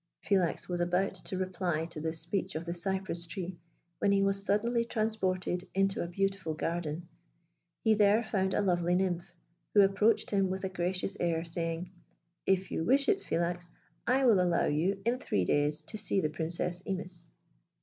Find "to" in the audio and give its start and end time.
1.13-1.37, 1.85-1.99, 15.83-15.99